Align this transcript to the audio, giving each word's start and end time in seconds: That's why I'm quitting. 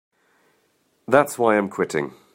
That's 1.07 1.37
why 1.37 1.59
I'm 1.59 1.69
quitting. 1.69 2.15